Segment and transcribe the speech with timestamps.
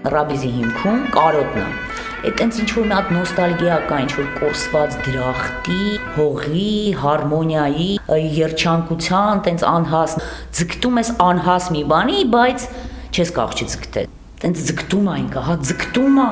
[0.00, 1.64] Ռաբիզի հիմքում կարոտն է։
[2.20, 5.84] Այդ տենց ինչ որ մի հատ նոստալգիա կա, ինչ որ կորսված դրախտի,
[6.16, 6.70] հողի,
[7.02, 7.90] հարմոնիայի,
[8.38, 10.16] երջանկության, տենց անհաս
[10.60, 12.66] ձգտում ես անհաս մի բանի, բայց
[13.10, 14.10] չես կարող չձգտել
[14.40, 16.28] տենց ձգտում է ինքը, հա ձգտում է։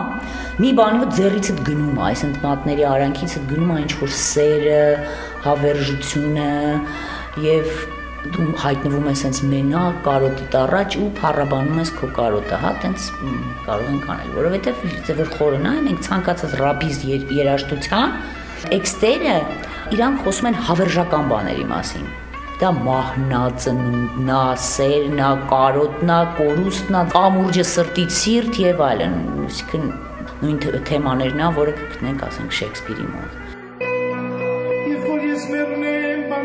[0.64, 4.80] Մի բանի որ ձեռիցդ գնում է, այս ընտմատների արանքիցդ գնում է ինչ որ սերը,
[5.44, 6.48] հավերժությունը
[7.44, 7.97] եւ
[8.34, 13.08] դու հայտնվում ես sense մենակ կարոտի առաջ ու փառաբանում ես քո կարոտը, հա, տենց
[13.66, 17.02] կարող ենք անել, որովհետեւ ձևեր խորն է, մենք ցանկացած ռաբիզ
[17.38, 18.16] երաժշտության
[18.68, 19.36] տեքստերը
[19.98, 22.08] իրանք խոսում են հավերժական բաների մասին
[22.58, 29.14] դա մահնածնունդն է, սերն է, կարոտն է, կորուստն է, կամուրջը սրտից սիրտ եւ այլն,
[29.44, 29.84] այսինքն
[30.42, 30.58] նույն
[30.88, 33.38] թեմաներն է, որը կգտնենք, ասենք Շեքսպիրի մոտ։
[34.90, 35.97] Երբ որ ես մեռնեմ,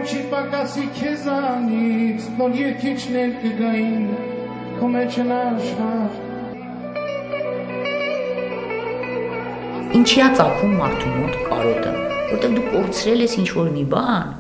[0.03, 4.05] չի պակասի քեզանից, նոր երկիչներ կգային,
[4.80, 6.17] քո մեջ են աշխարհ։
[10.00, 11.94] Ինչի՞ է ցակում մարդու մոտ կարոտը,
[12.33, 14.33] որտեղ դու կորցրել ես ինչ որ մի բան,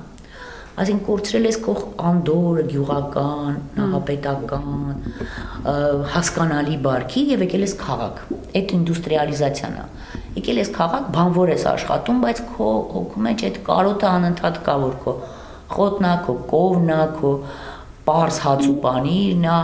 [0.73, 1.73] Այսինքն կորցրել ես քո
[2.09, 4.95] անդորը, գյուղական, նահապետական,
[6.15, 8.23] հասկանալի բարքի եւ եկել ես քաղաք։
[8.57, 9.85] Այդ ինդուստրիալիզացիան է։
[10.39, 14.97] Եկել ես քաղաք, բանվոր ես աշխատում, բայց քո հոգու մեջ այդ կարոտը անընդհատ կա, որ
[15.05, 15.15] քո
[15.73, 17.31] խոտնա, քո կովնա, քո
[18.07, 19.59] պարս հաց ու պանիրն է։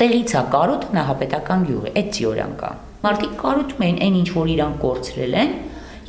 [0.00, 4.76] Տեղից է կարոտը նահապետական գյուղը, այդ ծիորան կա։ Մարդիկ կարոտում են այն ինչ որ իրան
[4.84, 5.56] կորցրել են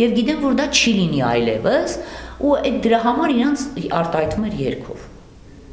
[0.02, 1.96] եւ գիտեն որ դա չի լինի այլևս
[2.42, 3.66] ու այդ դրա համար իրանց
[4.02, 5.08] արտահայտվում էր երկով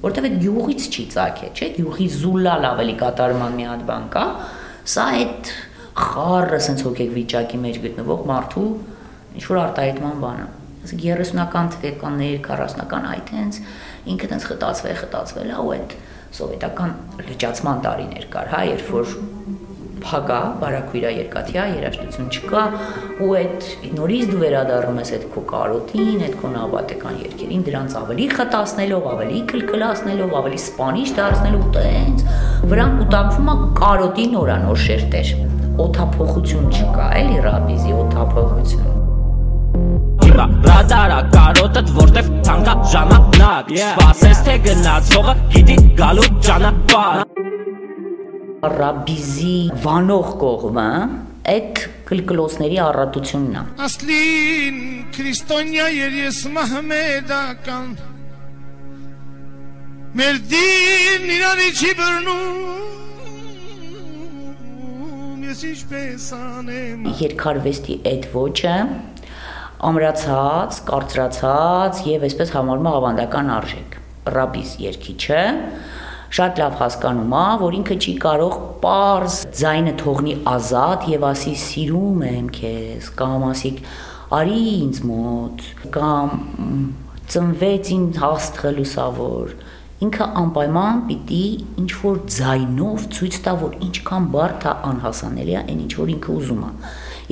[0.03, 4.25] որտեվ այդ յուղից չի ցակե, չէ՞, յուղի զուլալ ավելի կատարման մի հատ բան կա։
[4.93, 5.51] Սա այդ
[5.99, 8.69] խառը sense հոգեկ վիճակի մեջ գտնվող մարդու
[9.39, 10.47] ինչ որ արտահայտման բան է։
[10.87, 13.61] Ասենք 30-ական թվականներ, 40-ական այդ հենց
[14.15, 15.97] ինքը տենց խտացվել, խտացվել է ու այդ
[16.39, 16.93] սովետական
[17.25, 19.17] լճացման տարիներ կար, հա, երբ որ
[19.99, 22.65] փագա, բարակույրա երկաթյա, երաշտություն չկա,
[23.25, 23.67] ու այդ
[23.97, 29.41] նորից դու վերադառնում ես այդ քո կարոտին, այդ քո նավատեկան երկերին, դրանց ավելի խտացնելով, ավելի
[29.53, 32.29] կլկլացնելով, ավելի սպանիչ դարձնելով տենց,
[32.75, 35.35] վրան կուտակվում է կարոտի նորանոր շերտեր։
[35.89, 38.98] Օթափողություն չկա, էլի ռաբիզի օթափողություն
[40.39, 47.25] Իբա ռադարա կարոտդ որտեվ թանկա ժամանակ Սպասես թե գնացողը գիտի գալու ճանապարհ
[48.75, 49.57] ռաբիզի
[49.87, 50.85] վանող կողմը
[51.55, 54.79] այդ կլկլոսների առատությունն է։ Ասլին
[55.19, 57.91] քրիստոնյա երես մահմեդական
[60.23, 62.63] Մեր դին իրանի չի բռնում
[65.51, 68.79] Ես ինչպես անեմ Երկարվեստի այդ ոճը
[69.79, 73.97] ամրացած, կարծրացած եւ այսպես համարում ավանդական արժեք։
[74.35, 75.43] Ռաբիս երկիչը
[76.39, 82.25] շատ լավ հասկանում է, որ ինքը չի կարող པարզ ձայնը թողնի ազատ եւ ասի սիրում
[82.29, 83.73] եմ քեզ կամ ասի
[84.39, 85.65] արի ինձ մոտ
[85.95, 86.35] կամ
[87.33, 89.55] ծնվեց ինձ հաստղը լուսավոր
[89.99, 91.45] ինքը անպայման պիտի
[91.83, 96.37] ինչ որ ձայնով ցույց տա որ ինչքան բարդ է անհասանելի է այն ինչ որ ինքը
[96.39, 96.71] ուզում է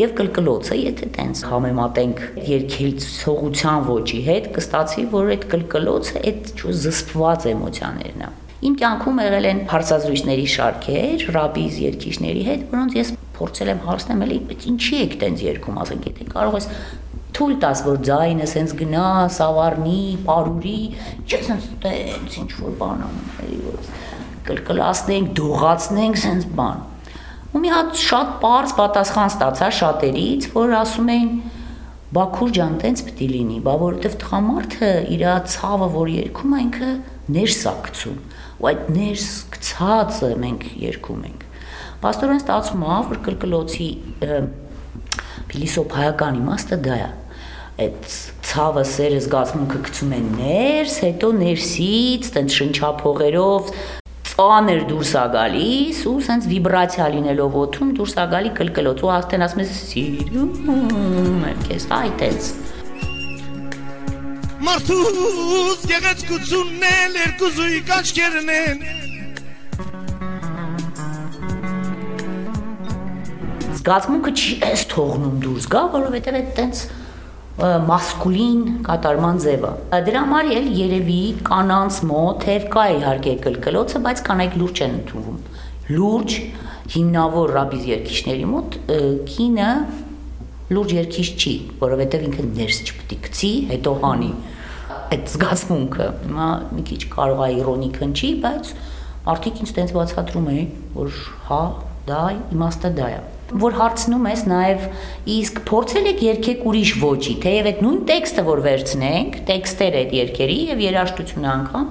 [0.00, 6.50] եւ կլկլոցը եթե տենց համեմատենք երկելցողության ոճի հետ կստացվի որ այդ կլկլոցը այդ
[6.82, 8.32] զսպված էմոցիաներն է
[8.66, 14.38] Իմ կյանքում եղել են հարցազրույցների շարքեր ռաբիզ երկիշների հետ, որոնց ես փորձել եմ հարցնել, էլի,
[14.48, 16.68] բայց ինչի եք տենց երկում, ասենք, եթե կարող ես
[17.36, 20.80] թույլ տաս, որ ձայնը սենց գնա, սավառնի, պարուրի,
[21.26, 23.02] չէ՞ սենց տենց ինչ որ բան
[23.46, 23.90] էլի որ
[24.46, 26.84] կլկլացնենք, դողացնենք սենց բան։
[27.56, 31.30] Ու մի հատ շատ པարզ պատասխան ստացա շատերից, որ ասում էին
[32.16, 36.90] Բաքուր ջան, տենց է լինի, բա որովհետև տղամարդը իր ցավը, որ երգում է, ինքը
[37.36, 38.20] ներս է գցում
[38.56, 39.26] ու այդ ներս
[39.56, 41.42] գցածը մենք երկում ենք
[42.04, 43.88] Պաստորեն ստացվում է, որ կրկլոցի
[45.50, 47.10] փիլիսոփայական իմաստը դա է
[47.76, 48.06] այդ
[48.48, 53.68] ցավը սերը զգացմունքը գցում են ներս, հետո ներսից տենց շնչափողերով
[54.30, 59.44] ծանր դուրս է գալիս ու սենց վիբրացիա լինելով օթում դուրս է գալի կլկլոց ու աստեն
[59.46, 60.72] ասում ես սիրում
[61.52, 62.50] եմ քեզ այդպես
[64.66, 68.84] Մարդուց գեղեցկությունն էլ երկուզույի կաչկերն են
[73.76, 76.86] Զգացմունքը չի էս թողնում դուրս գա, որովհետև այդ տենց
[77.56, 79.70] մասկուլին կատարման ձևը։
[80.06, 85.38] Դրա համար էլ երևի կանանց մոտ թեև կա իհարկե կլկլոցը, բայց կանայք լուրջ են ընդունվում։
[85.96, 86.36] Լուրջ
[86.96, 88.76] հիմնավոր ռաբիզ երկիշների մոտ
[89.30, 89.70] կինը
[90.76, 94.30] լուրջ երկիշ չի, որովհետև ինքը ներս չպետք է գցի, հետո հանի
[95.16, 98.72] այդ զգացմունքը։ Հիմա մի քիչ կարող է իրոնիկ հնչի, բայց
[99.26, 101.60] մարդիկ ինձ տենց բացատրում էին, որ հա,
[102.06, 102.22] դա
[102.54, 103.22] իմաստը դա է։
[103.62, 104.84] որ հարցնում ես նաև
[105.36, 110.58] իսկ փորձել եք երկեք ուրիշ ոճի, թեև այդ նույն տեքստը որ վերցնենք, տեքստեր այդ երկերի
[110.72, 111.86] եւ երաժշտությունը անգամ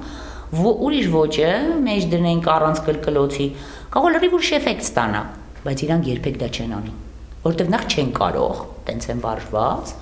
[0.56, 1.54] ուրիշ ոճը
[1.86, 3.48] մեջ դնենք առանց կլկլոցի,
[3.96, 5.24] կարող լրիվ ուրիշ էֆեկտ ստանա,
[5.66, 6.94] բայց իրանք երբեք դա չեն անի,
[7.46, 9.96] որովհետեւ նախ չեն կարող, տենց են վարժված,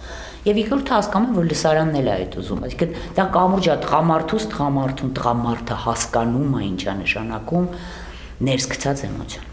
[0.44, 5.16] Եվ երկրորդը հասկանում եմ, որ լսարանն էլ է այդ ուզում։ Այսինքն դա կամուրջա տղամարդուց տղամարդուն
[5.22, 7.72] տղամարդը հասկանում է ինչա նշանակում
[8.52, 9.53] ներս գցած էմոցիան։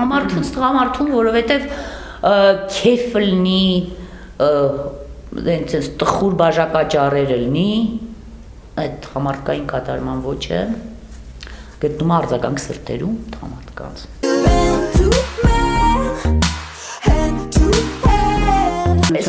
[0.00, 1.66] Համարթուն, ստղամարթուն, որովհետև
[2.74, 3.66] քեֆ լինի,
[5.50, 7.72] դենց տխուր բաժակաճառերը լինի,
[8.82, 10.60] այդ համարկային կատարման ոճը
[11.84, 13.14] գտնում արձագանք սրտերում
[13.44, 14.19] համատկանց։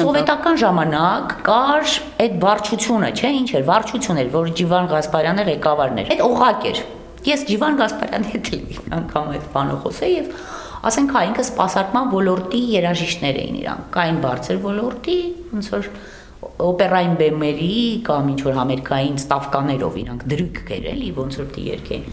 [0.01, 1.91] Սովետական ժամանակ կար
[2.25, 6.81] այդ վարչությունը, չէ, ինչ էր, վարչություն էր, որ Ջիվան Գասպարյանը ղեկավարն էր։ Այդ օղակ էր։
[7.31, 10.31] Ես Ջիվան Գասպարյանի հետ էի անգամ այդ բանը խոսել եւ
[10.91, 15.17] ասենք հա ինքը սպասարկման ոլորտի երաժիշտներ էին իրանք։ Կային բարձր ոլորտի,
[15.51, 15.89] ոնց որ
[16.41, 17.75] օպերային բեմերի
[18.07, 22.07] կամ ինչ որ համերգային ստավկաներով իրանք դրույք կերելի ոնց որ դի երկեն։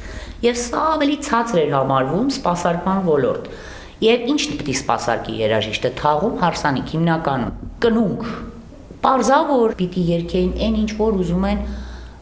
[0.44, 3.48] Եվ սա ավելի ցածր էր համարվում սպասարկման ոլորտ։
[3.98, 8.28] Եվ ինչ պետք է սпасարկի երաժիշտը թաղում հարսանիք հիմնականում կնունք։
[9.02, 11.64] Պարզա որ պիտի երկեին այն ինչ որ ուզում են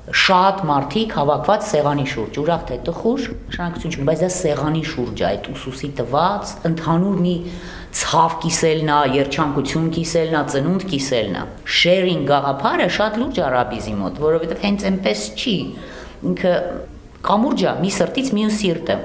[0.06, 5.26] շատ մարդիկ հավաքված սեղանի շուրջ, ուրախ թե տխուր, շնորհակալություն չունի, բայց դա սեղանի շուրջ է,
[5.28, 7.36] այդ ուսուսի տված, ընդհանուր մի
[8.00, 11.44] ցավ կիսելն է, երջանկություն կիսելն է, ծնունդ կիսելն է։
[11.76, 15.56] Շերինգ գաղափարը շատ լուրջ է արաբիզի մոտ, որովհետև հենց այնպես չի
[16.30, 16.54] ինքը
[17.26, 18.96] կամուրջա մի սրտից մյուս սիրտը։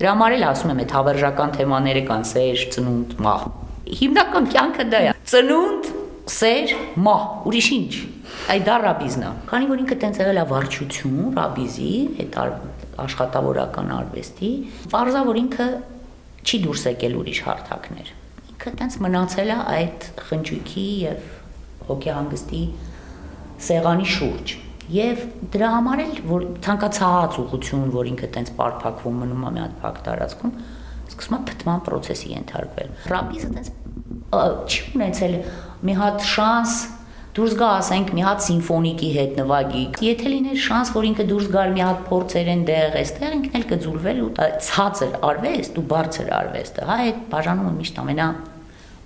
[0.00, 3.46] Դրա համար էլ ասում եմ, այդ հավերժական թեմաները կան՝ սեր, ծնունդ, մահ։
[4.00, 5.90] Հիմնական կյանքը դա է։ Ծնունդ,
[6.30, 6.74] սեր,
[7.06, 7.92] մահ, ուրիշ ինչ։
[8.50, 11.90] Այդ դա ռաբիզն է։ Քանի որ ինքը տենց եղել է վարչություն, ռաբիզի,
[12.24, 12.38] այդ
[13.00, 14.50] աշխատավորական արվեստի,
[14.92, 15.68] բարձա որ ինքը
[16.44, 18.12] չի դուրս եկել ուրիշ հարթակներ։
[18.50, 21.30] Ինքը տենց մնացել է այդ խնջույքի եւ
[21.90, 22.64] հոգեհանգստի
[23.70, 24.58] սեղանի շուրջ
[24.90, 25.20] Եվ
[25.54, 30.00] դրա համար էլ որ ցանկացած ուղություն, որ ինքը տենց բարփակվում մնում է մի հատ փակ
[30.06, 30.54] տարածքում,
[31.10, 33.70] սկսում է փտման process-ի ենթարկվել։ Ռաբիզը տենց
[34.30, 35.36] չի ունեցել
[35.86, 36.74] մի հատ շանս
[37.30, 41.74] դուրս գա, ասենք, մի հատ սիմֆոնիկի հետ նվագի։ Եթե լիներ շանս, որ ինքը դուրս գար
[41.76, 44.30] մի հատ փորձեր են դեղ, այստեղ ինքն էլ կձուլվել ու
[44.66, 48.26] ցածր արվեստ ու բարձր արվեստը, հա, այդ բաժանումը միշտ ամենա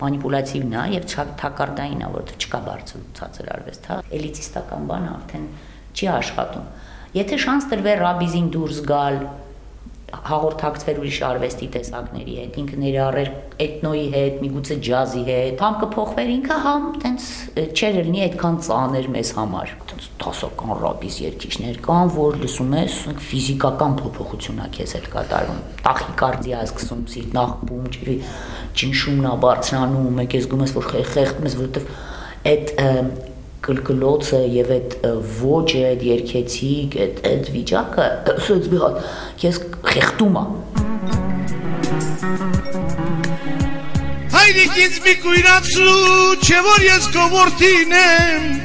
[0.01, 1.05] մանիպուլատիվն է եւ
[1.45, 5.47] թակարդային է, որովհետեւ չկա բարձր ցածր արվեստ, հա։ Էլիտիստական բանը արդեն
[5.95, 6.69] չի աշխատում։
[7.15, 9.19] Եթե շանս տրվեր ռաբիզին դուրս գալ,
[10.25, 13.31] հաղորդակցվեր ուրիշ արվեստի տեսակների հետ, ինքը ներառեր
[13.65, 17.27] էթնոյի հետ, միգուցե ջազի հետ, համ կփոխվեր ինքը, համ տենց
[17.65, 22.99] չէր լինի այդքան ծանր մեզ համար։ Տենց դասական ռաբիզ երկիշներ կան, որ լսում ես,
[23.29, 28.17] ֆիզիկական փոփոխություն է քեզ հետ կատարվում։ Տախիկարդիա սկսում, սիրտնախբում, ջրի
[28.81, 31.95] ճնշումն է բարձրանում, մեկ ես գում ես որ խեղդում ես, որովհետև
[32.45, 32.75] այդ
[33.65, 34.97] կլկլոցը եւ այդ
[35.41, 38.99] ոճը, այդ երկեցիկ, այդ այդ վիճակը ասած մի հատ
[39.45, 39.61] քեզ
[39.93, 40.45] խեղդում է։
[44.35, 45.97] Հայրիկ ինձ մի կույրացու,
[46.45, 48.64] չէ որ ես քո որդին եմ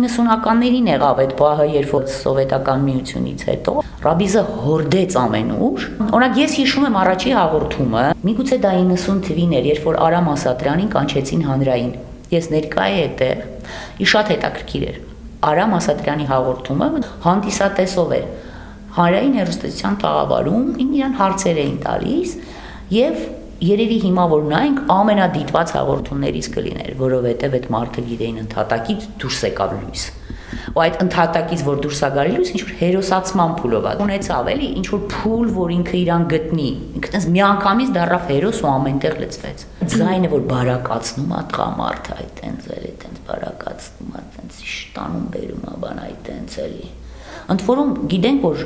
[0.00, 6.86] 90-ականներին եղավ այդ պահը, երբ որ սովետական միությունից հետո Ռաբիզը հորդեց ամենուր։ Օրինակ ես հիշում
[6.88, 11.92] եմ առաջի հաղորդումը, միգուցե դա 90 թվին էր, երբ որ Արամ Ասատրյանին կանչեցին հանրային։
[12.30, 13.42] Ես ներկա էի այդտեղ։
[14.00, 15.00] Ի շատ հետաքրքիր էր։
[15.50, 16.88] Արամ Ասատրյանի հաղորդումը
[17.24, 18.26] հանդիսատեսով էր
[18.96, 22.32] հանրային հերոստատության տաղավարում իրան հարցեր էին տալիս
[22.96, 23.20] եւ
[23.60, 30.04] երևի հիմա որ նայենք ամենադիտված հաղորդումներից կլիներ, որովհետև այդ մարդը գիտեին ընդհատակից դուրս եկավ լույս։
[30.70, 34.86] Ու այդ ընդհատակից որ դուրս գալի լույս ինչ որ հերոսացման փուլով է։ Ունեցավ էլի ինչ
[34.90, 36.68] որ փուլ, որ ինքը իրան գտնի։
[37.00, 42.70] Ինքը տես միանգամից դառավ հերոս ու ամենտեղ լծվեց։ Ձայնը որ բարակացնում է տղամարդը, այդ տենց
[42.76, 46.90] էլի տենց բարակացնում է, տենց շտանում բերում է բան այդ տենց էլի
[47.50, 48.60] Ընդ որում գիտենք, որ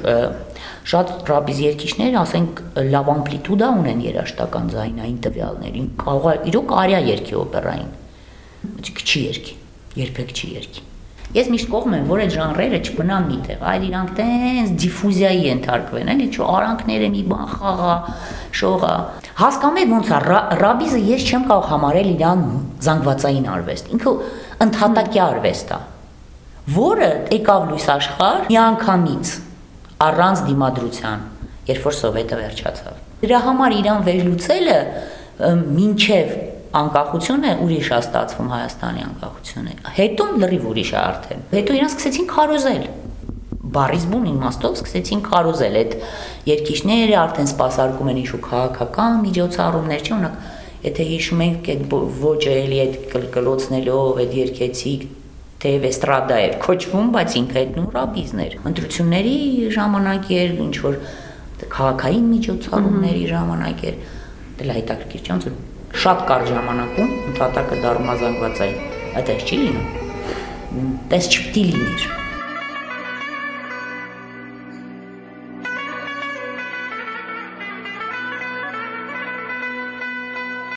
[0.85, 2.59] շատ ռաբիզ երկիշներ, ասենք,
[2.93, 7.95] լավ ամպլիտուդա ունեն երաշտական ձայնային տվյալներին։ Կարող է իրոք արիա երկի օպերային։
[8.65, 9.57] Բայց չի երկի,
[10.05, 10.85] երբեք չի երկի։
[11.35, 16.27] Ես միշտ կողմ եմ, որ այդ ժանրերը չմնան միտեղ, այլ իրանք տենց դիֆուզիայի ենթարկվեն, էլի
[16.31, 17.95] չէ, արանքները մի բան խաղա,
[18.61, 18.93] շողա։
[19.41, 20.21] Հասկանում եք ոնց է
[20.61, 22.45] ռաբիզը ես չեմ կարող համարել իրան
[22.87, 24.15] զանգվածային արվեստ։ Ինքը
[24.69, 25.81] ընդհատակյա արվեստ է
[26.73, 29.33] որը եկավ լույս աշխարհ միանգամից
[30.05, 31.25] առանց դիմադրության,
[31.69, 34.79] երբ որ սովետը վերջացավ։ Դրա համար Իրան վերլուծելը
[35.75, 36.35] մինչև
[36.75, 42.85] անկախությունը ուրիշ է ստացվում Հայաստանի անկախությունը։ Հետո լրիվ ուրիշ է արդեն։ Հետո իրան սկսեցին քարոզել
[43.75, 45.95] բարից բուն իմաստով սկսեցին քարոզել այդ
[46.49, 50.37] երկիշները արդեն սпасարկում են ինչ-որ քաղաքական միջոցառումներ, չէ՞ օրինակ
[50.85, 51.95] եթե հիշում ենք այդ
[52.25, 55.07] ոճը էլի այդ կլկլոցնելով, այդ երկեցիկ
[55.65, 59.37] թեև էստրադա էր կոչվում, բայց ինքը այդ նույն ռաբիզն էր։ Ընտրությունների
[59.77, 60.99] ժամանակ էր ինչ որ
[61.75, 63.97] քաղաքային միջոցառումների ժամանակ էր։
[64.59, 65.57] Դե լա հետաքրքիր չէ՞ ոնց որ
[66.05, 68.85] շատ կարճ ժամանակում ընդհատակը դառնազանգվածային։
[69.23, 72.24] Այդպես չի լինում։ Տես չպիտի լիներ